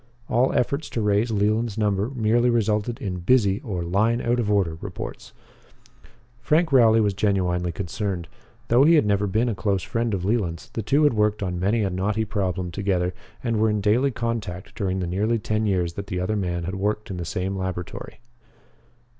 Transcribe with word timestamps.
All 0.29 0.51
efforts 0.53 0.89
to 0.89 0.99
raise 0.99 1.29
Leland's 1.29 1.77
number 1.77 2.09
merely 2.09 2.49
resulted 2.49 2.99
in 2.99 3.19
"busy" 3.19 3.59
or 3.59 3.83
"line 3.83 4.19
out 4.19 4.39
of 4.39 4.49
order" 4.49 4.79
reports. 4.81 5.31
Frank 6.41 6.71
Rowley 6.71 6.99
was 6.99 7.13
genuinely 7.13 7.71
concerned. 7.71 8.27
Though 8.69 8.83
he 8.83 8.95
had 8.95 9.05
never 9.05 9.27
been 9.27 9.47
a 9.47 9.53
close 9.53 9.83
friend 9.83 10.15
of 10.15 10.25
Leland's, 10.25 10.71
the 10.71 10.81
two 10.81 11.03
had 11.03 11.13
worked 11.13 11.43
on 11.43 11.59
many 11.59 11.83
a 11.83 11.91
knotty 11.91 12.25
problem 12.25 12.71
together 12.71 13.13
and 13.43 13.57
were 13.59 13.69
in 13.69 13.79
daily 13.79 14.09
contact 14.09 14.73
during 14.73 15.01
the 15.01 15.05
nearly 15.05 15.37
ten 15.37 15.67
years 15.67 15.93
that 15.93 16.07
the 16.07 16.19
other 16.19 16.35
man 16.35 16.63
had 16.63 16.73
worked 16.73 17.11
in 17.11 17.17
the 17.17 17.23
same 17.23 17.55
laboratory. 17.55 18.21